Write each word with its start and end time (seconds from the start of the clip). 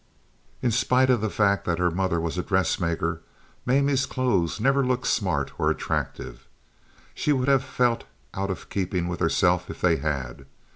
In 0.63 0.71
spite 0.71 1.11
of 1.11 1.21
the 1.21 1.29
fact 1.29 1.63
that 1.65 1.77
her 1.77 1.91
mother 1.91 2.19
was 2.19 2.35
a 2.35 2.41
dressmaker, 2.41 3.21
Mamie's 3.67 4.07
clothes 4.07 4.59
never 4.59 4.83
looked 4.83 5.05
smart 5.05 5.51
or 5.59 5.69
attractive—she 5.69 7.31
would 7.31 7.47
have 7.47 7.63
felt 7.63 8.05
out 8.33 8.49
of 8.49 8.69
keeping 8.71 9.07
with 9.07 9.19
herself 9.19 9.69
if 9.69 9.79
they 9.81 9.97
had. 9.97 10.47